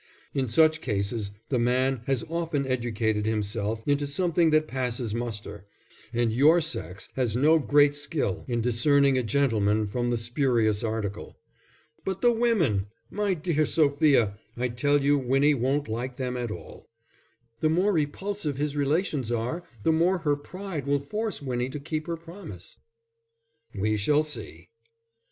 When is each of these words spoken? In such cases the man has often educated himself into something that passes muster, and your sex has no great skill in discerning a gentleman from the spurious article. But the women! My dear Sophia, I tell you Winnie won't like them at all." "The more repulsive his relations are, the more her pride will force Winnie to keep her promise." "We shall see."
In 0.33 0.47
such 0.47 0.81
cases 0.81 1.29
the 1.49 1.59
man 1.59 2.01
has 2.07 2.25
often 2.27 2.65
educated 2.65 3.27
himself 3.27 3.83
into 3.87 4.07
something 4.07 4.49
that 4.49 4.67
passes 4.67 5.13
muster, 5.13 5.67
and 6.11 6.33
your 6.33 6.59
sex 6.59 7.09
has 7.13 7.35
no 7.35 7.59
great 7.59 7.95
skill 7.95 8.43
in 8.47 8.61
discerning 8.61 9.15
a 9.15 9.21
gentleman 9.21 9.85
from 9.85 10.09
the 10.09 10.17
spurious 10.17 10.83
article. 10.83 11.37
But 12.03 12.21
the 12.21 12.31
women! 12.31 12.87
My 13.11 13.35
dear 13.35 13.67
Sophia, 13.67 14.39
I 14.57 14.69
tell 14.69 15.03
you 15.03 15.19
Winnie 15.19 15.53
won't 15.53 15.87
like 15.87 16.15
them 16.17 16.35
at 16.35 16.49
all." 16.49 16.89
"The 17.59 17.69
more 17.69 17.93
repulsive 17.93 18.57
his 18.57 18.75
relations 18.75 19.31
are, 19.31 19.61
the 19.83 19.91
more 19.91 20.17
her 20.25 20.35
pride 20.35 20.87
will 20.87 20.99
force 20.99 21.43
Winnie 21.43 21.69
to 21.69 21.79
keep 21.79 22.07
her 22.07 22.17
promise." 22.17 22.77
"We 23.75 23.97
shall 23.97 24.23
see." 24.23 24.69